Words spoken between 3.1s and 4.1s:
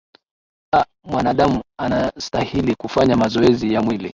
mazoezi ya mwili